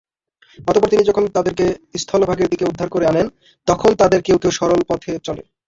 অতঃপর 0.59 0.91
তিনি 0.91 1.03
যখন 1.03 1.23
তাদেরকে 1.35 1.65
স্থলভাগের 1.97 2.51
দিকে 2.51 2.67
উদ্ধার 2.67 2.89
করে 2.89 3.05
আনেন, 3.07 3.27
তখন 3.67 3.91
তাদের 4.01 4.19
কেউ 4.21 4.37
কেউ 4.41 4.51
সরল 4.59 4.81
পথে 4.89 5.11
চলে। 5.27 5.43